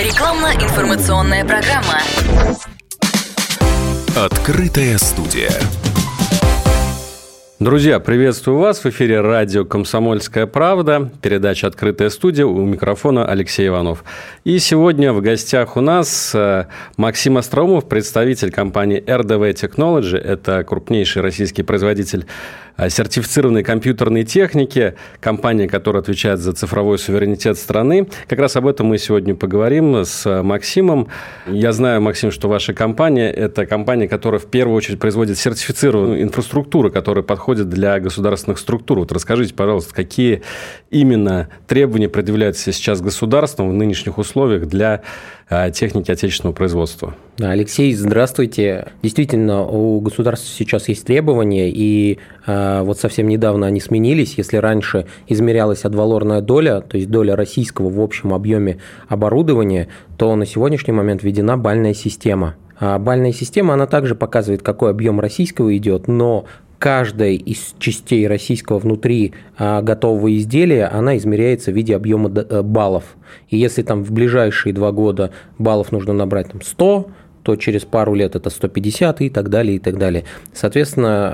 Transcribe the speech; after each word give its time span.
Рекламно-информационная 0.00 1.44
программа. 1.44 2.00
Открытая 4.16 4.96
студия. 4.96 5.52
Друзья, 7.60 8.00
приветствую 8.00 8.56
вас. 8.56 8.82
В 8.82 8.86
эфире 8.86 9.20
радио 9.20 9.66
«Комсомольская 9.66 10.46
правда», 10.46 11.10
передача 11.20 11.66
«Открытая 11.66 12.08
студия», 12.08 12.46
у 12.46 12.64
микрофона 12.64 13.26
Алексей 13.26 13.68
Иванов. 13.68 14.02
И 14.44 14.58
сегодня 14.58 15.12
в 15.12 15.20
гостях 15.20 15.76
у 15.76 15.82
нас 15.82 16.34
э, 16.34 16.64
Максим 16.96 17.36
Остроумов, 17.36 17.86
представитель 17.86 18.50
компании 18.50 19.04
RDV 19.06 19.52
Technology. 19.52 20.16
Это 20.16 20.64
крупнейший 20.64 21.20
российский 21.20 21.62
производитель 21.62 22.24
э, 22.78 22.88
сертифицированной 22.88 23.62
компьютерной 23.62 24.24
техники, 24.24 24.94
компания, 25.20 25.68
которая 25.68 26.00
отвечает 26.00 26.38
за 26.38 26.54
цифровой 26.54 26.98
суверенитет 26.98 27.58
страны. 27.58 28.08
Как 28.26 28.38
раз 28.38 28.56
об 28.56 28.68
этом 28.68 28.86
мы 28.86 28.96
сегодня 28.96 29.34
поговорим 29.34 29.96
с 29.96 30.42
Максимом. 30.42 31.08
Я 31.46 31.72
знаю, 31.72 32.00
Максим, 32.00 32.30
что 32.30 32.48
ваша 32.48 32.72
компания– 32.72 33.30
это 33.30 33.66
компания, 33.66 34.08
которая 34.08 34.40
в 34.40 34.46
первую 34.46 34.78
очередь 34.78 34.98
производит 34.98 35.36
сертифицированную 35.36 36.22
инфраструктуру, 36.22 36.90
которая 36.90 37.22
подходит 37.22 37.49
подходит 37.50 37.68
для 37.68 37.98
государственных 37.98 38.58
структур. 38.58 39.00
Вот 39.00 39.10
расскажите, 39.10 39.54
пожалуйста, 39.54 39.92
какие 39.92 40.42
именно 40.90 41.48
требования 41.66 42.08
предъявляются 42.08 42.72
сейчас 42.72 43.00
государством 43.00 43.70
в 43.70 43.72
нынешних 43.72 44.18
условиях 44.18 44.68
для 44.68 45.02
а, 45.48 45.70
техники 45.70 46.12
отечественного 46.12 46.54
производства? 46.54 47.16
Алексей, 47.40 47.92
здравствуйте. 47.92 48.92
Действительно, 49.02 49.62
у 49.62 50.00
государства 50.00 50.48
сейчас 50.48 50.88
есть 50.88 51.04
требования, 51.04 51.72
и 51.72 52.18
э, 52.46 52.82
вот 52.82 53.00
совсем 53.00 53.26
недавно 53.26 53.66
они 53.66 53.80
сменились. 53.80 54.34
Если 54.36 54.56
раньше 54.58 55.06
измерялась 55.26 55.84
адвалорная 55.84 56.40
доля, 56.40 56.82
то 56.82 56.96
есть 56.96 57.10
доля 57.10 57.34
российского 57.34 57.88
в 57.90 58.00
общем 58.00 58.32
объеме 58.32 58.78
оборудования, 59.08 59.88
то 60.16 60.36
на 60.36 60.46
сегодняшний 60.46 60.92
момент 60.92 61.24
введена 61.24 61.58
бальная 61.58 61.94
система. 61.94 62.54
А 62.78 62.98
бальная 62.98 63.32
система, 63.32 63.74
она 63.74 63.86
также 63.86 64.14
показывает, 64.14 64.62
какой 64.62 64.90
объем 64.90 65.18
российского 65.20 65.76
идет, 65.76 66.06
но 66.08 66.46
каждая 66.80 67.32
из 67.32 67.74
частей 67.78 68.26
российского 68.26 68.78
внутри 68.78 69.34
а, 69.58 69.82
готового 69.82 70.34
изделия, 70.36 70.86
она 70.86 71.16
измеряется 71.18 71.70
в 71.70 71.74
виде 71.74 71.94
объема 71.94 72.30
э, 72.30 72.62
баллов. 72.62 73.16
И 73.50 73.58
если 73.58 73.82
там 73.82 74.02
в 74.02 74.10
ближайшие 74.10 74.72
два 74.72 74.90
года 74.90 75.30
баллов 75.58 75.92
нужно 75.92 76.14
набрать 76.14 76.48
там 76.50 76.62
100, 76.62 77.10
то 77.42 77.56
через 77.56 77.84
пару 77.84 78.14
лет 78.14 78.36
это 78.36 78.50
150 78.50 79.22
и 79.22 79.30
так 79.30 79.48
далее, 79.48 79.76
и 79.76 79.78
так 79.78 79.98
далее. 79.98 80.24
Соответственно, 80.52 81.32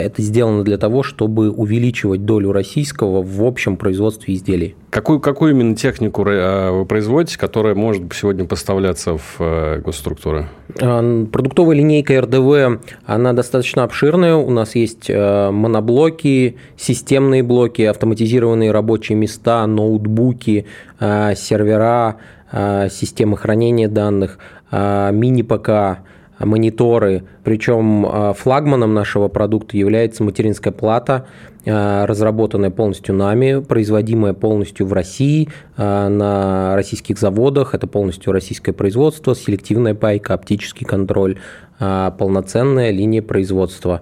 э, 0.00 0.06
это 0.06 0.22
сделано 0.22 0.64
для 0.64 0.78
того, 0.78 1.02
чтобы 1.02 1.50
увеличивать 1.50 2.24
долю 2.24 2.52
российского 2.52 3.22
в 3.22 3.44
общем 3.44 3.76
производстве 3.76 4.34
изделий. 4.34 4.74
Какую, 4.90 5.20
какую 5.20 5.52
именно 5.52 5.76
технику 5.76 6.24
э, 6.26 6.70
вы 6.70 6.86
производите, 6.86 7.38
которая 7.38 7.74
может 7.74 8.02
сегодня 8.14 8.46
поставляться 8.46 9.18
в 9.18 9.36
э, 9.40 9.80
госструктуры? 9.84 10.48
Продуктовая 10.74 11.76
линейка 11.76 12.20
РДВ, 12.20 12.80
она 13.04 13.32
достаточно 13.32 13.84
обширная. 13.84 14.34
У 14.34 14.50
нас 14.50 14.74
есть 14.74 15.10
моноблоки, 15.10 16.56
системные 16.76 17.42
блоки, 17.42 17.82
автоматизированные 17.82 18.70
рабочие 18.70 19.16
места, 19.16 19.66
ноутбуки, 19.66 20.66
сервера, 21.00 22.16
системы 22.52 23.36
хранения 23.36 23.88
данных– 23.88 24.38
мини-ПК, 24.70 26.00
мониторы. 26.46 27.24
Причем 27.44 28.06
а, 28.06 28.32
флагманом 28.32 28.94
нашего 28.94 29.28
продукта 29.28 29.76
является 29.76 30.22
материнская 30.22 30.72
плата, 30.72 31.26
а, 31.66 32.06
разработанная 32.06 32.70
полностью 32.70 33.14
нами, 33.14 33.60
производимая 33.60 34.34
полностью 34.34 34.86
в 34.86 34.92
России, 34.92 35.48
на 35.76 36.74
российских 36.74 37.18
заводах. 37.18 37.74
Это 37.74 37.86
полностью 37.86 38.32
российское 38.32 38.72
производство, 38.72 39.34
селективная 39.34 39.94
пайка, 39.94 40.34
оптический 40.34 40.86
контроль, 40.86 41.38
полноценная 41.78 42.90
линия 42.90 43.22
производства 43.22 44.00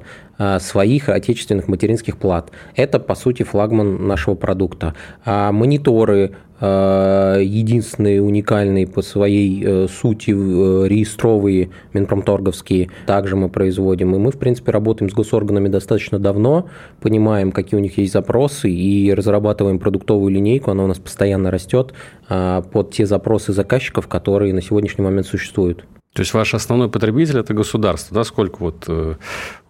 своих 0.60 1.08
отечественных 1.08 1.68
материнских 1.68 2.18
плат. 2.18 2.50
Это, 2.74 2.98
по 2.98 3.14
сути, 3.14 3.42
флагман 3.42 4.06
нашего 4.06 4.34
продукта. 4.34 4.94
Мониторы, 5.24 6.32
Э, 6.58 7.38
единственные 7.42 8.22
уникальные 8.22 8.86
по 8.86 9.02
своей 9.02 9.62
э, 9.62 9.88
сути 9.88 10.30
э, 10.30 10.88
реестровые 10.88 11.68
Минпромторговские 11.92 12.88
также 13.04 13.36
мы 13.36 13.50
производим. 13.50 14.14
И 14.14 14.18
мы, 14.18 14.30
в 14.30 14.38
принципе, 14.38 14.72
работаем 14.72 15.10
с 15.10 15.14
госорганами 15.14 15.68
достаточно 15.68 16.18
давно, 16.18 16.68
понимаем, 17.00 17.52
какие 17.52 17.78
у 17.78 17.82
них 17.82 17.98
есть 17.98 18.14
запросы 18.14 18.70
и 18.70 19.12
разрабатываем 19.12 19.78
продуктовую 19.78 20.32
линейку, 20.32 20.70
она 20.70 20.84
у 20.84 20.86
нас 20.86 20.98
постоянно 20.98 21.50
растет 21.50 21.92
под 22.28 22.90
те 22.90 23.06
запросы 23.06 23.52
заказчиков, 23.52 24.08
которые 24.08 24.54
на 24.54 24.62
сегодняшний 24.62 25.04
момент 25.04 25.26
существуют. 25.26 25.84
То 26.16 26.22
есть 26.22 26.32
ваш 26.32 26.54
основной 26.54 26.88
потребитель– 26.88 27.38
это 27.40 27.52
государство, 27.52 28.14
да? 28.14 28.24
Сколько 28.24 28.56
вот 28.60 28.84
э, 28.88 29.16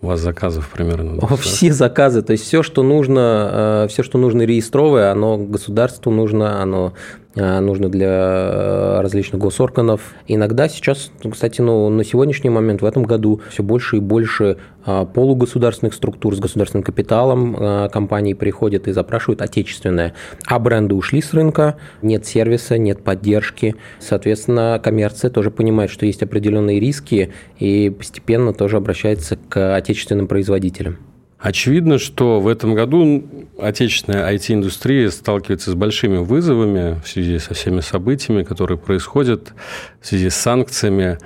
у 0.01 0.07
вас 0.07 0.21
заказов 0.21 0.69
примерно? 0.69 1.21
Все 1.39 1.73
заказы, 1.73 2.23
то 2.23 2.31
есть 2.31 2.45
все, 2.45 2.63
что 2.63 2.85
нужно, 2.85 3.87
э, 3.87 3.89
все, 3.89 4.05
что 4.05 4.17
нужно 4.17 4.43
реестровое, 4.43 5.11
оно 5.11 5.39
государству 5.39 6.13
нужно, 6.13 6.63
оно 6.63 6.93
нужно 7.37 7.89
для 7.89 8.09
э, 8.09 9.01
различных 9.03 9.41
госорганов. 9.41 10.15
Иногда 10.27 10.69
сейчас, 10.69 11.11
ну, 11.23 11.31
кстати, 11.31 11.61
ну, 11.61 11.89
на 11.91 12.03
сегодняшний 12.03 12.51
момент, 12.51 12.83
в 12.83 12.85
этом 12.85 13.03
году, 13.03 13.41
все 13.51 13.63
больше 13.63 13.99
и 13.99 14.01
больше 14.01 14.57
э, 14.87 15.07
полугосударственных 15.13 15.95
структур 15.95 16.35
с 16.35 16.41
государственным 16.41 16.83
капиталом 16.83 17.57
компании 17.91 18.35
приходят 18.35 18.89
и 18.89 18.93
запрашивают 18.93 19.43
отечественное. 19.43 20.15
А 20.47 20.59
бренды 20.59 20.95
ушли 20.95 21.21
с 21.21 21.35
рынка, 21.35 21.77
нет 22.03 22.27
сервиса, 22.27 22.79
нет 22.79 23.03
поддержки. 23.05 23.77
Соответственно, 24.01 24.81
коммерция 24.83 25.31
тоже 25.31 25.51
понимает, 25.51 25.91
что 25.91 26.07
есть 26.07 26.23
определенные 26.23 26.81
риски 26.81 27.33
и 27.59 27.91
постепенно 27.91 28.53
тоже 28.53 28.77
обращается 28.77 29.37
к 29.37 29.77
отечественным 29.77 30.27
производителям. 30.27 30.99
Очевидно, 31.39 31.99
что 31.99 32.41
в 32.41 32.49
этом 32.49 32.75
году 32.75 33.23
отечественная 33.59 34.33
IT-индустрия 34.35 35.11
сталкивается 35.11 35.71
с 35.71 35.75
большими 35.75 36.17
вызовами 36.17 36.99
в 37.05 37.09
связи 37.09 37.39
со 37.39 37.53
всеми 37.53 37.81
событиями, 37.81 38.43
которые 38.43 38.79
происходят, 38.79 39.53
в 40.01 40.07
связи 40.07 40.31
с 40.31 40.35
санкциями. 40.35 41.19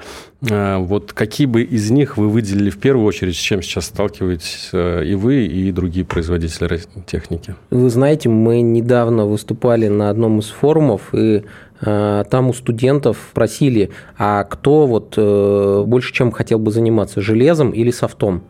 А, 0.50 0.78
вот 0.78 1.12
какие 1.12 1.46
бы 1.46 1.62
из 1.62 1.92
них 1.92 2.16
вы 2.16 2.28
выделили 2.28 2.70
в 2.70 2.78
первую 2.78 3.06
очередь, 3.06 3.36
с 3.36 3.40
чем 3.40 3.62
сейчас 3.62 3.86
сталкиваетесь 3.86 4.70
э, 4.72 5.04
и 5.04 5.14
вы, 5.14 5.46
и 5.46 5.70
другие 5.70 6.04
производители 6.04 6.80
техники? 7.06 7.54
Вы 7.70 7.88
знаете, 7.88 8.28
мы 8.28 8.62
недавно 8.62 9.26
выступали 9.26 9.86
на 9.86 10.10
одном 10.10 10.40
из 10.40 10.48
форумов, 10.48 11.14
и 11.14 11.44
э, 11.82 12.24
там 12.28 12.48
у 12.48 12.52
студентов 12.52 13.30
просили, 13.32 13.90
а 14.18 14.42
кто 14.42 14.88
вот 14.88 15.14
э, 15.16 15.84
больше 15.86 16.12
чем 16.12 16.32
хотел 16.32 16.58
бы 16.58 16.72
заниматься, 16.72 17.20
железом 17.20 17.70
или 17.70 17.92
софтом? 17.92 18.42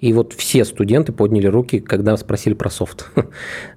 И 0.00 0.12
вот 0.12 0.32
все 0.32 0.64
студенты 0.64 1.12
подняли 1.12 1.48
руки, 1.48 1.80
когда 1.80 2.16
спросили 2.16 2.54
про 2.54 2.70
софт. 2.70 3.06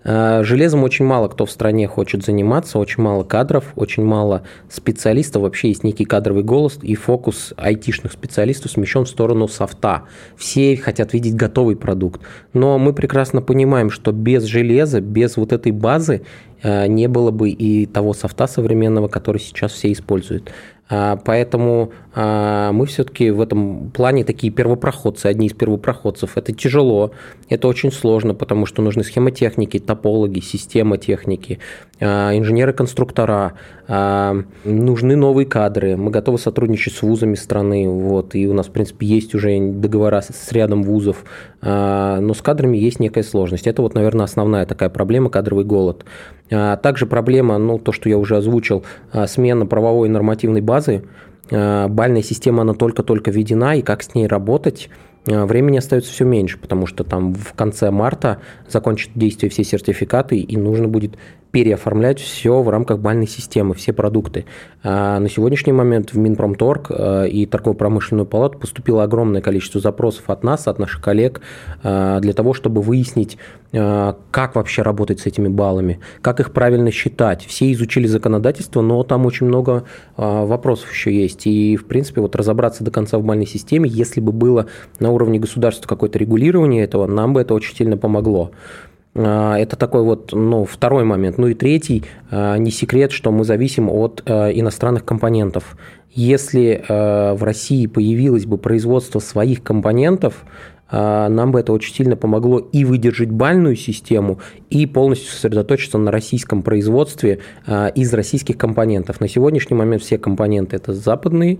А, 0.03 0.43
железом 0.43 0.83
очень 0.83 1.05
мало 1.05 1.27
кто 1.27 1.45
в 1.45 1.51
стране 1.51 1.87
хочет 1.87 2.23
заниматься, 2.23 2.79
очень 2.79 3.03
мало 3.03 3.23
кадров, 3.23 3.71
очень 3.75 4.03
мало 4.03 4.43
специалистов. 4.67 5.43
Вообще 5.43 5.67
есть 5.69 5.83
некий 5.83 6.05
кадровый 6.05 6.43
голос, 6.43 6.79
и 6.81 6.95
фокус 6.95 7.53
айтишных 7.55 8.11
специалистов 8.11 8.71
смещен 8.71 9.05
в 9.05 9.09
сторону 9.09 9.47
софта. 9.47 10.03
Все 10.35 10.75
хотят 10.75 11.13
видеть 11.13 11.35
готовый 11.35 11.75
продукт. 11.75 12.21
Но 12.53 12.79
мы 12.79 12.93
прекрасно 12.93 13.41
понимаем, 13.41 13.91
что 13.91 14.11
без 14.11 14.43
железа, 14.43 15.01
без 15.01 15.37
вот 15.37 15.53
этой 15.53 15.71
базы 15.71 16.23
а, 16.63 16.87
не 16.87 17.07
было 17.07 17.31
бы 17.31 17.49
и 17.49 17.85
того 17.85 18.13
софта 18.13 18.47
современного, 18.47 19.07
который 19.07 19.39
сейчас 19.39 19.71
все 19.71 19.91
используют. 19.91 20.51
А, 20.91 21.15
поэтому 21.15 21.93
а, 22.13 22.73
мы 22.73 22.85
все-таки 22.85 23.31
в 23.31 23.39
этом 23.39 23.91
плане 23.91 24.25
такие 24.25 24.51
первопроходцы, 24.51 25.27
одни 25.27 25.47
из 25.47 25.53
первопроходцев. 25.53 26.37
Это 26.37 26.51
тяжело, 26.51 27.11
это 27.47 27.69
очень 27.69 27.93
сложно, 27.93 28.33
потому 28.35 28.65
что 28.65 28.81
нужны 28.81 29.05
схемотехники, 29.05 29.79
топологи, 29.79 30.41
система 30.41 30.97
техники, 30.97 31.59
а, 32.01 32.37
инженеры-конструктора, 32.37 33.53
нужны 33.87 35.15
новые 35.17 35.45
кадры. 35.45 35.97
Мы 35.97 36.11
готовы 36.11 36.37
сотрудничать 36.37 36.93
с 36.93 37.01
вузами 37.01 37.35
страны, 37.35 37.89
вот, 37.89 38.35
и 38.35 38.47
у 38.47 38.53
нас, 38.53 38.67
в 38.67 38.71
принципе, 38.71 39.05
есть 39.05 39.35
уже 39.35 39.59
договора 39.59 40.21
с 40.21 40.51
рядом 40.53 40.83
вузов, 40.83 41.25
но 41.61 42.33
с 42.33 42.41
кадрами 42.41 42.77
есть 42.77 43.01
некая 43.01 43.23
сложность. 43.23 43.67
Это 43.67 43.81
вот, 43.81 43.93
наверное, 43.95 44.23
основная 44.23 44.65
такая 44.65 44.89
проблема– 44.89 45.29
кадровый 45.31 45.65
голод. 45.65 46.05
Также 46.51 47.05
проблема, 47.05 47.57
ну, 47.57 47.79
то, 47.79 47.93
что 47.93 48.09
я 48.09 48.17
уже 48.17 48.35
озвучил, 48.35 48.83
смена 49.25 49.65
правовой 49.65 50.09
нормативной 50.09 50.61
базы, 50.61 51.03
Э, 51.51 51.87
бальная 51.89 52.23
система, 52.23 52.61
она 52.61 52.73
только-только 52.73 53.29
введена, 53.29 53.75
и 53.75 53.81
как 53.81 54.01
с 54.03 54.15
ней 54.15 54.25
работать, 54.25 54.89
времени 55.25 55.77
остается 55.77 56.11
все 56.11 56.25
меньше, 56.25 56.57
потому 56.57 56.87
что 56.87 57.03
там 57.03 57.33
в 57.33 57.53
конце 57.53 57.91
марта 57.91 58.39
закончат 58.67 59.11
действие 59.15 59.49
все 59.49 59.63
сертификаты, 59.63 60.37
и 60.37 60.57
нужно 60.57 60.87
будет 60.87 61.17
переоформлять 61.51 62.19
все 62.19 62.61
в 62.61 62.69
рамках 62.69 62.99
бальной 62.99 63.27
системы, 63.27 63.75
все 63.75 63.93
продукты. 63.93 64.45
А 64.83 65.19
на 65.19 65.29
сегодняшний 65.29 65.73
момент 65.73 66.13
в 66.13 66.17
Минпромторг 66.17 66.87
э, 66.89 67.27
и 67.27 67.45
торгово-промышленную 67.45 68.25
палату 68.25 68.57
поступило 68.57 69.03
огромное 69.03 69.41
количество 69.41 69.79
запросов 69.81 70.29
от 70.29 70.43
нас, 70.43 70.67
от 70.67 70.79
наших 70.79 71.01
коллег, 71.01 71.41
э, 71.83 72.19
для 72.21 72.33
того, 72.33 72.53
чтобы 72.53 72.81
выяснить, 72.81 73.37
э, 73.73 74.13
как 74.31 74.55
вообще 74.55 74.81
работать 74.81 75.19
с 75.19 75.25
этими 75.25 75.49
баллами, 75.49 75.99
как 76.21 76.39
их 76.39 76.53
правильно 76.53 76.89
считать. 76.89 77.45
Все 77.45 77.71
изучили 77.73 78.07
законодательство, 78.07 78.81
но 78.81 79.03
там 79.03 79.25
очень 79.25 79.45
много 79.45 79.83
вопросов 80.15 80.91
еще 80.91 81.13
есть. 81.13 81.47
И, 81.47 81.75
в 81.75 81.85
принципе, 81.85 82.21
вот 82.21 82.35
разобраться 82.35 82.83
до 82.83 82.91
конца 82.91 83.17
в 83.17 83.23
бальной 83.23 83.47
системе, 83.47 83.89
если 83.89 84.21
бы 84.21 84.31
было 84.31 84.67
на 84.99 85.10
уровне 85.11 85.39
государства 85.39 85.87
какое-то 85.87 86.17
регулирование 86.17 86.83
этого, 86.83 87.07
нам 87.07 87.33
бы 87.33 87.41
это 87.41 87.53
очень 87.53 87.75
сильно 87.75 87.97
помогло. 87.97 88.51
А, 89.13 89.57
это 89.57 89.75
такой 89.75 90.03
вот, 90.03 90.31
ну, 90.31 90.65
второй 90.65 91.03
момент. 91.03 91.37
Ну 91.37 91.47
и 91.47 91.53
третий, 91.53 92.03
а, 92.29 92.57
не 92.57 92.71
секрет, 92.71 93.11
что 93.11 93.31
мы 93.31 93.43
зависим 93.43 93.89
от 93.89 94.23
а, 94.25 94.49
иностранных 94.49 95.05
компонентов. 95.05 95.77
Если 96.13 96.83
в 96.89 97.41
России 97.41 97.87
появилось 97.87 98.45
бы 98.45 98.57
производство 98.57 99.19
своих 99.19 99.63
компонентов, 99.63 100.43
нам 100.91 101.53
бы 101.53 101.61
это 101.61 101.71
очень 101.71 101.93
сильно 101.93 102.17
помогло 102.17 102.59
и 102.59 102.83
выдержать 102.83 103.29
бальную 103.31 103.77
систему, 103.77 104.39
и 104.69 104.85
полностью 104.85 105.31
сосредоточиться 105.31 105.97
на 105.97 106.11
российском 106.11 106.63
производстве 106.63 107.39
из 107.95 108.13
российских 108.13 108.57
компонентов. 108.57 109.21
На 109.21 109.29
сегодняшний 109.29 109.77
момент 109.77 110.03
все 110.03 110.17
компоненты 110.17 110.75
это 110.75 110.93
западные, 110.93 111.59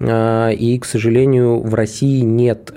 и, 0.00 0.78
к 0.80 0.84
сожалению, 0.84 1.60
в 1.60 1.74
России 1.74 2.20
нет 2.20 2.72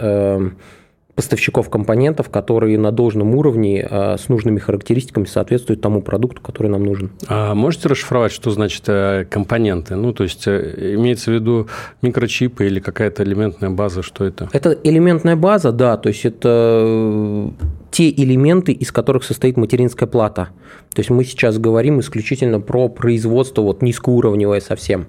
поставщиков 1.15 1.69
компонентов, 1.69 2.29
которые 2.29 2.79
на 2.79 2.91
должном 2.91 3.35
уровне 3.35 3.87
э, 3.87 4.17
с 4.17 4.27
нужными 4.29 4.57
характеристиками 4.59 5.25
соответствуют 5.25 5.81
тому 5.81 6.01
продукту, 6.01 6.41
который 6.41 6.67
нам 6.67 6.83
нужен. 6.83 7.11
А 7.27 7.53
можете 7.53 7.89
расшифровать, 7.89 8.31
что 8.31 8.49
значит 8.49 8.83
э, 8.87 9.25
компоненты? 9.29 9.95
Ну, 9.95 10.13
то 10.13 10.23
есть 10.23 10.47
э, 10.47 10.95
имеется 10.95 11.29
в 11.31 11.33
виду 11.35 11.67
микрочипы 12.01 12.65
или 12.65 12.79
какая-то 12.79 13.23
элементная 13.23 13.69
база, 13.69 14.01
что 14.01 14.25
это? 14.25 14.49
Это 14.51 14.71
элементная 14.83 15.35
база, 15.35 15.71
да, 15.71 15.97
то 15.97 16.09
есть 16.09 16.25
это 16.25 17.51
те 17.91 18.09
элементы, 18.09 18.71
из 18.71 18.91
которых 18.91 19.23
состоит 19.23 19.57
материнская 19.57 20.07
плата. 20.07 20.49
То 20.93 21.01
есть 21.01 21.09
мы 21.09 21.23
сейчас 21.23 21.59
говорим 21.59 21.99
исключительно 21.99 22.59
про 22.59 22.87
производство 22.87 23.61
вот 23.61 23.83
низкоуровневое 23.83 24.61
совсем. 24.61 25.05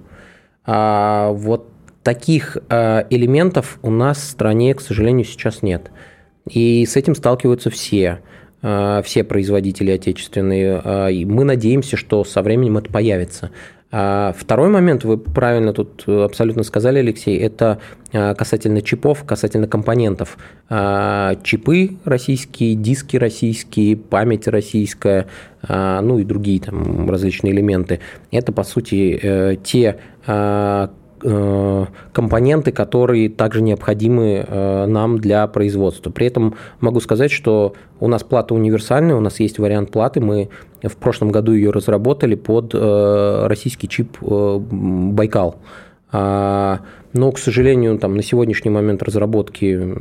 А 0.65 1.31
вот 1.31 1.72
таких 2.03 2.57
э, 2.69 3.05
элементов 3.09 3.79
у 3.81 3.89
нас 3.89 4.17
в 4.17 4.25
стране, 4.25 4.75
к 4.75 4.81
сожалению, 4.81 5.25
сейчас 5.25 5.63
нет. 5.63 5.89
И 6.49 6.85
с 6.85 6.97
этим 6.97 7.15
сталкиваются 7.15 7.69
все, 7.69 8.19
э, 8.61 9.01
все 9.03 9.23
производители 9.23 9.91
отечественные. 9.91 10.81
Э, 10.83 11.25
мы 11.25 11.45
надеемся, 11.45 11.97
что 11.97 12.23
со 12.25 12.41
временем 12.41 12.77
это 12.77 12.91
появится. 12.91 13.51
А 13.95 14.33
второй 14.35 14.69
момент, 14.69 15.03
вы 15.03 15.19
правильно 15.19 15.71
тут 15.71 16.07
абсолютно 16.07 16.63
сказали, 16.63 16.97
Алексей, 16.97 17.37
это 17.37 17.77
касательно 18.11 18.81
чипов, 18.81 19.23
касательно 19.23 19.67
компонентов. 19.67 20.39
Чипы 21.43 21.97
российские, 22.03 22.73
диски 22.73 23.17
российские, 23.17 23.95
память 23.95 24.47
российская, 24.47 25.27
ну 25.69 26.17
и 26.17 26.23
другие 26.23 26.59
там 26.59 27.07
различные 27.07 27.53
элементы. 27.53 27.99
Это, 28.31 28.51
по 28.51 28.63
сути, 28.63 29.59
те 29.63 29.99
компоненты, 31.23 32.71
которые 32.71 33.29
также 33.29 33.61
необходимы 33.61 34.45
э, 34.47 34.85
нам 34.85 35.17
для 35.17 35.47
производства. 35.47 36.09
При 36.11 36.27
этом 36.27 36.55
могу 36.81 36.99
сказать, 36.99 37.31
что 37.31 37.73
у 37.99 38.07
нас 38.07 38.23
плата 38.23 38.53
универсальная, 38.53 39.15
у 39.15 39.21
нас 39.21 39.39
есть 39.39 39.59
вариант 39.59 39.91
платы, 39.91 40.19
мы 40.19 40.49
в 40.81 40.95
прошлом 40.97 41.31
году 41.31 41.53
ее 41.53 41.71
разработали 41.71 42.35
под 42.35 42.71
э, 42.73 43.47
российский 43.47 43.87
чип 43.87 44.17
Байкал. 44.21 45.55
А, 46.11 46.81
но, 47.13 47.31
к 47.31 47.39
сожалению, 47.39 47.97
там, 47.97 48.15
на 48.15 48.21
сегодняшний 48.21 48.69
момент 48.69 49.01
разработки 49.01 49.97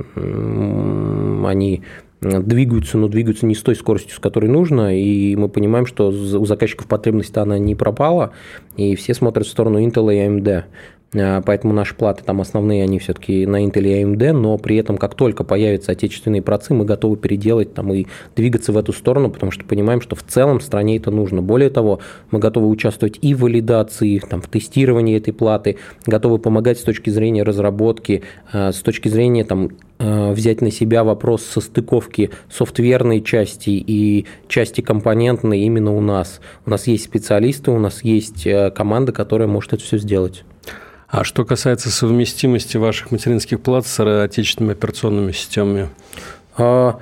они 1.46 1.82
двигаются, 2.22 2.98
но 2.98 3.08
двигаются 3.08 3.46
не 3.46 3.54
с 3.54 3.62
той 3.62 3.74
скоростью, 3.74 4.14
с 4.14 4.18
которой 4.18 4.46
нужно, 4.46 4.96
и 4.96 5.34
мы 5.36 5.48
понимаем, 5.48 5.86
что 5.86 6.08
у 6.08 6.46
заказчиков 6.46 6.86
потребность 6.86 7.36
она 7.36 7.58
не 7.58 7.74
пропала, 7.74 8.32
и 8.76 8.94
все 8.94 9.14
смотрят 9.14 9.46
в 9.46 9.50
сторону 9.50 9.80
Intel 9.80 10.14
и 10.14 10.18
AMD. 10.18 10.64
А, 11.14 11.42
поэтому 11.42 11.74
наши 11.74 11.94
платы 11.94 12.24
там 12.24 12.40
основные, 12.40 12.82
они 12.82 12.98
все-таки 12.98 13.46
на 13.46 13.64
Intel 13.64 13.82
и 13.82 14.02
AMD, 14.02 14.32
но 14.32 14.56
при 14.56 14.76
этом, 14.76 14.96
как 14.96 15.14
только 15.14 15.44
появятся 15.44 15.92
отечественные 15.92 16.42
процы, 16.42 16.72
мы 16.72 16.84
готовы 16.84 17.16
переделать 17.16 17.74
там 17.74 17.92
и 17.92 18.06
двигаться 18.34 18.72
в 18.72 18.78
эту 18.78 18.92
сторону, 18.92 19.30
потому 19.30 19.52
что 19.52 19.64
понимаем, 19.64 20.00
что 20.00 20.16
в 20.16 20.22
целом 20.22 20.60
стране 20.60 20.96
это 20.96 21.10
нужно. 21.10 21.42
Более 21.42 21.70
того, 21.70 22.00
мы 22.30 22.38
готовы 22.38 22.68
участвовать 22.68 23.18
и 23.20 23.34
в 23.34 23.40
валидации, 23.42 24.18
там, 24.20 24.40
в 24.40 24.48
тестировании 24.48 25.16
этой 25.16 25.34
платы, 25.34 25.76
готовы 26.06 26.38
помогать 26.38 26.78
с 26.78 26.82
точки 26.82 27.10
зрения 27.10 27.42
разработки, 27.42 28.22
а, 28.52 28.72
с 28.72 28.80
точки 28.80 29.08
зрения 29.08 29.44
там, 29.44 29.70
а, 29.98 30.32
взять 30.32 30.62
на 30.62 30.70
себя 30.70 31.04
вопрос 31.04 31.42
состыковки 31.42 32.30
софтверной 32.50 33.20
части 33.20 33.70
и 33.70 34.24
части 34.48 34.80
компонентной 34.80 35.60
именно 35.60 35.94
у 35.94 36.00
нас. 36.00 36.40
У 36.64 36.70
нас 36.70 36.86
есть 36.86 37.04
специалисты, 37.04 37.70
у 37.70 37.78
нас 37.78 38.02
есть 38.02 38.46
команда, 38.74 39.12
которая 39.12 39.48
может 39.48 39.74
это 39.74 39.82
все 39.82 39.98
сделать. 39.98 40.44
А 41.12 41.24
что 41.24 41.44
касается 41.44 41.90
совместимости 41.90 42.78
ваших 42.78 43.10
материнских 43.10 43.60
плат 43.60 43.86
с 43.86 44.00
отечественными 44.00 44.72
операционными 44.72 45.32
системами? 45.32 45.90
А, 46.56 47.00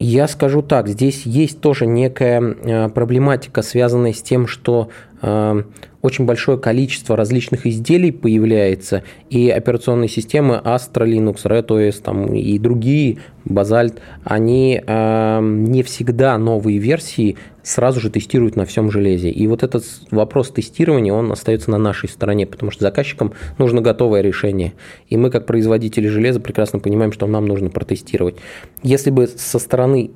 я 0.00 0.26
скажу 0.26 0.62
так, 0.62 0.88
здесь 0.88 1.26
есть 1.26 1.60
тоже 1.60 1.86
некая 1.86 2.40
а, 2.42 2.88
проблематика, 2.88 3.62
связанная 3.62 4.14
с 4.14 4.20
тем, 4.20 4.48
что 4.48 4.88
а, 5.22 5.62
очень 6.02 6.24
большое 6.24 6.58
количество 6.58 7.16
различных 7.16 7.66
изделий 7.66 8.10
появляется, 8.10 9.02
и 9.28 9.50
операционные 9.50 10.08
системы 10.08 10.60
Astra, 10.64 11.06
Linux, 11.06 11.44
RedOS 11.44 12.02
там, 12.02 12.34
и 12.34 12.58
другие, 12.58 13.18
Basalt, 13.44 13.98
они 14.24 14.82
э, 14.84 15.40
не 15.42 15.82
всегда 15.82 16.36
новые 16.38 16.78
версии 16.78 17.36
сразу 17.62 18.00
же 18.00 18.10
тестируют 18.10 18.56
на 18.56 18.64
всем 18.64 18.90
железе. 18.90 19.30
И 19.30 19.46
вот 19.46 19.62
этот 19.62 19.84
вопрос 20.10 20.50
тестирования, 20.50 21.12
он 21.12 21.32
остается 21.32 21.70
на 21.70 21.78
нашей 21.78 22.08
стороне, 22.08 22.46
потому 22.46 22.70
что 22.70 22.82
заказчикам 22.82 23.32
нужно 23.58 23.80
готовое 23.80 24.20
решение. 24.20 24.74
И 25.08 25.16
мы, 25.16 25.30
как 25.30 25.46
производители 25.46 26.06
железа, 26.08 26.40
прекрасно 26.40 26.78
понимаем, 26.78 27.12
что 27.12 27.26
нам 27.26 27.46
нужно 27.46 27.70
протестировать. 27.70 28.36
Если 28.82 29.10
бы 29.10 29.26
со 29.26 29.58
стороны 29.58 30.10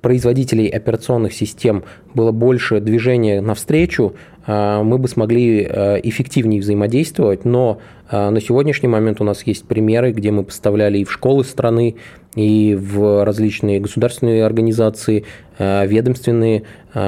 производителей 0.00 0.68
операционных 0.68 1.32
систем 1.34 1.84
было 2.14 2.32
больше 2.32 2.80
движения 2.80 3.40
навстречу, 3.40 4.14
мы 4.50 4.98
бы 4.98 5.06
смогли 5.06 5.66
э, 5.68 6.00
эффективнее 6.02 6.60
взаимодействовать, 6.60 7.44
но 7.44 7.78
а, 8.08 8.30
на 8.30 8.40
сегодняшний 8.40 8.88
момент 8.88 9.20
у 9.20 9.24
нас 9.24 9.42
есть 9.44 9.66
примеры, 9.66 10.12
где 10.12 10.30
мы 10.30 10.44
поставляли 10.44 10.98
и 10.98 11.04
в 11.04 11.12
школы 11.12 11.44
страны, 11.44 11.96
и 12.34 12.76
в 12.80 13.24
различные 13.24 13.80
государственные 13.80 14.44
организации, 14.44 15.24
э, 15.58 15.86
ведомственные 15.86 16.64
э, 16.94 17.00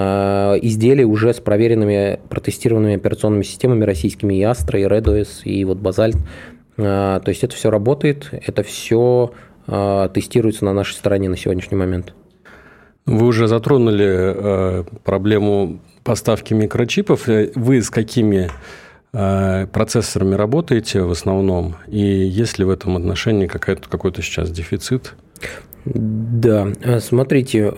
изделия 0.62 1.04
уже 1.04 1.32
с 1.32 1.40
проверенными, 1.40 2.20
протестированными 2.28 2.96
операционными 2.96 3.42
системами 3.42 3.84
российскими, 3.84 4.34
и 4.34 4.42
Astra, 4.42 4.80
и 4.80 4.84
RedOS, 4.84 5.42
и 5.44 5.64
вот 5.64 5.78
Basalt. 5.78 6.16
То 6.76 7.22
есть 7.26 7.44
это 7.44 7.54
все 7.54 7.70
работает, 7.70 8.30
это 8.32 8.62
все 8.62 9.32
тестируется 9.66 10.64
на 10.64 10.72
нашей 10.72 10.94
стороне 10.94 11.28
на 11.28 11.36
сегодняшний 11.36 11.76
момент. 11.76 12.14
Вы 13.06 13.26
уже 13.26 13.48
затронули 13.48 14.06
э, 14.08 14.84
проблему 15.04 15.80
поставки 16.04 16.54
микрочипов. 16.54 17.26
Вы 17.26 17.82
с 17.82 17.90
какими 17.90 18.50
э, 19.12 19.66
процессорами 19.66 20.34
работаете 20.34 21.02
в 21.02 21.10
основном? 21.10 21.76
И 21.88 22.00
есть 22.00 22.58
ли 22.58 22.64
в 22.64 22.70
этом 22.70 22.96
отношении 22.96 23.46
какой-то 23.46 24.22
сейчас 24.22 24.50
дефицит? 24.50 25.14
Да, 25.84 26.68
э, 26.80 27.00
смотрите, 27.00 27.72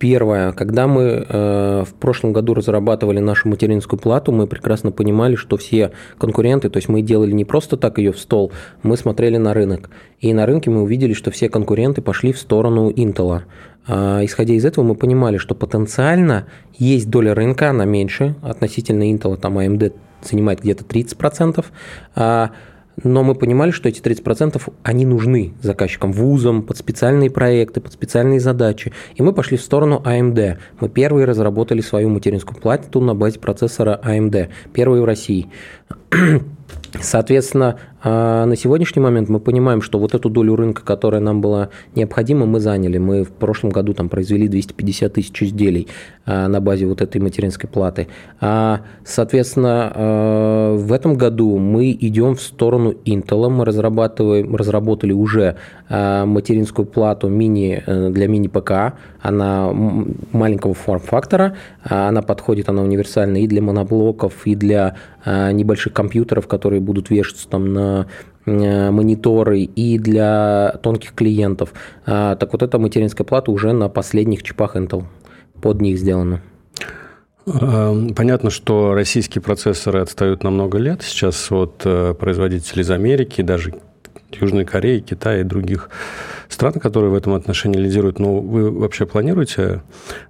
Первое, 0.00 0.52
когда 0.52 0.86
мы 0.86 1.26
э, 1.28 1.84
в 1.86 1.92
прошлом 1.92 2.32
году 2.32 2.54
разрабатывали 2.54 3.18
нашу 3.18 3.50
материнскую 3.50 4.00
плату, 4.00 4.32
мы 4.32 4.46
прекрасно 4.46 4.92
понимали, 4.92 5.34
что 5.34 5.58
все 5.58 5.92
конкуренты, 6.16 6.70
то 6.70 6.78
есть 6.78 6.88
мы 6.88 7.02
делали 7.02 7.32
не 7.32 7.44
просто 7.44 7.76
так 7.76 7.98
ее 7.98 8.12
в 8.12 8.18
стол, 8.18 8.50
мы 8.82 8.96
смотрели 8.96 9.36
на 9.36 9.52
рынок. 9.52 9.90
И 10.18 10.32
на 10.32 10.46
рынке 10.46 10.70
мы 10.70 10.80
увидели, 10.84 11.12
что 11.12 11.30
все 11.30 11.50
конкуренты 11.50 12.00
пошли 12.00 12.32
в 12.32 12.38
сторону 12.38 12.88
Intel. 12.88 13.42
А, 13.86 14.24
исходя 14.24 14.54
из 14.54 14.64
этого, 14.64 14.86
мы 14.86 14.94
понимали, 14.94 15.36
что 15.36 15.54
потенциально 15.54 16.46
есть 16.78 17.10
доля 17.10 17.34
рынка, 17.34 17.68
она 17.68 17.84
меньше, 17.84 18.36
относительно 18.40 19.02
Intel, 19.12 19.36
там 19.36 19.58
AMD 19.58 19.92
занимает 20.22 20.60
где-то 20.60 20.84
30%, 20.84 21.62
а 22.14 22.52
но 23.02 23.22
мы 23.22 23.34
понимали, 23.34 23.70
что 23.70 23.88
эти 23.88 24.00
30% 24.00 24.60
они 24.82 25.06
нужны 25.06 25.54
заказчикам, 25.62 26.12
вузам, 26.12 26.62
под 26.62 26.76
специальные 26.76 27.30
проекты, 27.30 27.80
под 27.80 27.92
специальные 27.92 28.40
задачи. 28.40 28.92
И 29.14 29.22
мы 29.22 29.32
пошли 29.32 29.56
в 29.56 29.62
сторону 29.62 30.02
AMD. 30.04 30.58
Мы 30.80 30.88
первые 30.88 31.26
разработали 31.26 31.80
свою 31.80 32.08
материнскую 32.08 32.60
плату 32.60 33.00
на 33.00 33.14
базе 33.14 33.38
процессора 33.38 34.00
AMD, 34.04 34.48
первые 34.72 35.02
в 35.02 35.04
России. 35.04 35.48
Соответственно, 37.00 37.78
А 38.02 38.46
на 38.46 38.56
сегодняшний 38.56 39.02
момент 39.02 39.28
мы 39.28 39.40
понимаем, 39.40 39.82
что 39.82 39.98
вот 39.98 40.14
эту 40.14 40.30
долю 40.30 40.56
рынка, 40.56 40.82
которая 40.82 41.20
нам 41.20 41.40
была 41.40 41.68
необходима, 41.94 42.46
мы 42.46 42.60
заняли. 42.60 42.98
Мы 42.98 43.24
в 43.24 43.30
прошлом 43.30 43.70
году 43.70 43.92
там 43.92 44.08
произвели 44.08 44.48
250 44.48 45.12
тысяч 45.12 45.42
изделий 45.42 45.88
а, 46.24 46.48
на 46.48 46.60
базе 46.60 46.86
вот 46.86 47.02
этой 47.02 47.20
материнской 47.20 47.68
платы. 47.68 48.08
А, 48.40 48.80
соответственно, 49.04 49.92
а, 49.94 50.76
в 50.76 50.92
этом 50.92 51.16
году 51.16 51.58
мы 51.58 51.92
идем 51.92 52.36
в 52.36 52.40
сторону 52.40 52.94
Intel. 53.04 53.50
Мы 53.50 53.64
разрабатываем, 53.64 54.56
разработали 54.56 55.12
уже 55.12 55.56
материнскую 55.88 56.86
плату 56.86 57.28
мини, 57.28 57.82
э, 57.84 58.10
для 58.10 58.28
мини-ПК. 58.28 58.94
Она 59.20 59.72
маленького 59.72 60.72
форм-фактора. 60.72 61.56
Она 61.82 62.22
подходит, 62.22 62.68
она 62.68 62.82
универсальна 62.82 63.42
и 63.42 63.48
для 63.48 63.60
моноблоков, 63.60 64.46
и 64.46 64.54
для 64.54 64.94
небольших 65.26 65.92
компьютеров, 65.92 66.46
которые 66.46 66.80
будут 66.80 67.10
вешаться 67.10 67.48
там 67.48 67.72
на 67.72 67.89
мониторы 68.46 69.60
и 69.60 69.98
для 69.98 70.78
тонких 70.82 71.14
клиентов. 71.14 71.72
А, 72.06 72.36
так 72.36 72.52
вот 72.52 72.62
эта 72.62 72.78
материнская 72.78 73.24
плата 73.24 73.50
уже 73.50 73.72
на 73.72 73.88
последних 73.88 74.42
чипах 74.42 74.76
Intel. 74.76 75.04
Под 75.60 75.80
них 75.80 75.98
сделана. 75.98 76.40
А, 77.46 77.94
понятно, 78.16 78.50
что 78.50 78.94
российские 78.94 79.42
процессоры 79.42 80.00
отстают 80.00 80.42
на 80.42 80.50
много 80.50 80.78
лет 80.78 81.02
сейчас 81.02 81.50
от 81.52 81.82
э, 81.84 82.14
производителей 82.14 82.82
из 82.82 82.90
Америки, 82.90 83.42
даже 83.42 83.74
Южной 84.32 84.64
Кореи, 84.64 85.00
Китая 85.00 85.40
и 85.40 85.44
других 85.44 85.90
стран, 86.48 86.74
которые 86.74 87.10
в 87.10 87.14
этом 87.14 87.34
отношении 87.34 87.78
лидируют. 87.78 88.18
Но 88.18 88.40
вы 88.40 88.70
вообще 88.70 89.06
планируете 89.06 89.82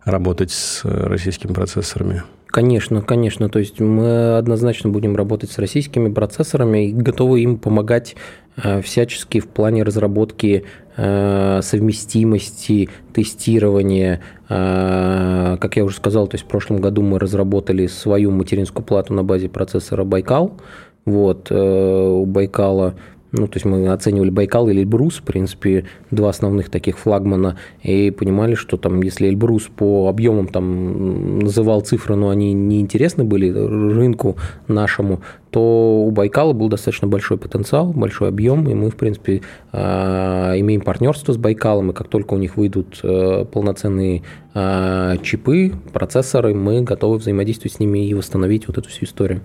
работать 0.05 0.51
с 0.51 0.85
российскими 0.85 1.53
процессорами? 1.53 2.23
Конечно, 2.51 3.01
конечно. 3.01 3.49
То 3.49 3.61
есть 3.61 3.81
мы 3.81 4.37
однозначно 4.37 4.91
будем 4.91 5.15
работать 5.15 5.51
с 5.51 5.59
российскими 5.59 6.13
процессорами 6.13 6.89
и 6.89 6.93
готовы 6.93 7.43
им 7.43 7.59
помогать 7.59 8.17
э, 8.57 8.83
всячески 8.83 9.39
в 9.39 9.47
плане 9.47 9.85
разработки 9.85 10.65
э, 10.97 11.61
совместимости, 11.63 12.89
тестирования. 13.15 14.21
Э, 14.49 15.59
как 15.61 15.77
я 15.77 15.85
уже 15.85 15.97
сказал, 15.97 16.27
то 16.27 16.35
есть 16.35 16.45
в 16.45 16.49
прошлом 16.49 16.79
году 16.81 17.03
мы 17.03 17.21
разработали 17.21 17.87
свою 17.87 18.33
материнскую 18.33 18.85
плату 18.85 19.15
на 19.15 19.23
базе 19.23 19.49
процессора 19.49 20.03
Байкал. 20.03 20.59
Вот, 21.07 21.51
у 21.51 22.27
Байкала 22.27 22.95
ну, 23.33 23.47
то 23.47 23.57
есть 23.57 23.65
мы 23.65 23.89
оценивали 23.89 24.31
Байкал 24.31 24.69
или 24.69 24.81
Эльбрус, 24.81 25.19
в 25.19 25.23
принципе, 25.23 25.87
два 26.11 26.31
основных 26.31 26.69
таких 26.69 26.99
флагмана, 26.99 27.59
и 27.83 28.11
понимали, 28.11 28.55
что 28.55 28.77
там, 28.77 29.03
если 29.03 29.29
Эльбрус 29.29 29.69
по 29.75 30.09
объемам 30.09 30.49
там 30.49 31.39
называл 31.39 31.81
цифры, 31.83 32.17
но 32.17 32.31
они 32.31 32.53
неинтересны 32.53 33.25
были 33.25 33.51
рынку 33.51 34.37
нашему, 34.67 35.21
то 35.51 36.05
у 36.07 36.11
Байкала 36.11 36.53
был 36.53 36.69
достаточно 36.69 37.09
большой 37.09 37.39
потенциал, 37.39 37.93
большой 37.93 38.29
объем, 38.29 38.69
и 38.69 38.75
мы, 38.75 38.91
в 38.91 38.97
принципе, 38.97 39.43
а, 39.73 40.55
имеем 40.59 40.81
партнерство 40.81 41.33
с 41.33 41.37
Байкалом, 41.37 41.91
и 41.91 41.95
как 41.95 42.09
только 42.09 42.35
у 42.35 42.39
них 42.39 42.57
выйдут 42.57 43.01
э, 43.03 43.45
полноценные 43.53 44.23
а, 44.55 45.17
чипы, 45.19 45.73
процессоры, 45.93 46.55
мы 46.55 46.83
готовы 46.83 47.19
взаимодействовать 47.19 47.75
с 47.75 47.81
ними 47.81 48.07
и 48.07 48.15
восстановить 48.15 48.69
вот 48.69 48.79
эту 48.79 48.89
всю 48.89 49.05
историю. 49.05 49.41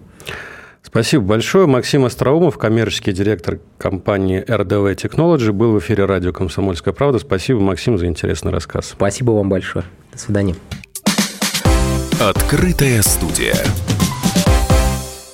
Спасибо 0.85 1.23
большое. 1.23 1.65
Максим 1.65 2.05
Остроумов, 2.05 2.57
коммерческий 2.57 3.11
директор 3.11 3.59
компании 3.77 4.43
RDV 4.47 4.95
Technology, 4.95 5.51
был 5.51 5.73
в 5.73 5.79
эфире 5.79 6.05
радио 6.05 6.31
«Комсомольская 6.31 6.93
правда». 6.93 7.17
Спасибо, 7.17 7.59
Максим, 7.59 7.97
за 7.97 8.05
интересный 8.05 8.51
рассказ. 8.51 8.91
Спасибо 8.91 9.31
вам 9.31 9.49
большое. 9.49 9.83
До 10.13 10.19
свидания. 10.19 10.55
Открытая 12.19 13.01
студия. 13.01 13.55